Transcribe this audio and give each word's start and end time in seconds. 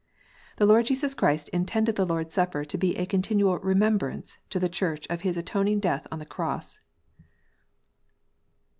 The 0.57 0.65
Lord 0.65 0.87
Jesus 0.87 1.13
Christ 1.13 1.47
intended 1.49 1.95
the 1.95 2.07
Lord 2.07 2.29
s 2.29 2.33
Supper 2.33 2.65
to 2.65 2.75
be 2.75 2.95
a 2.97 3.05
continual 3.05 3.59
remembrance* 3.59 4.39
to 4.49 4.57
the 4.57 4.67
Church 4.67 5.05
of 5.11 5.21
His 5.21 5.37
atoning 5.37 5.79
death 5.79 6.07
on 6.11 6.17
the 6.17 6.25
Cross. 6.25 6.79